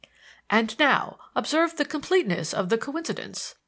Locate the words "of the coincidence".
2.55-3.53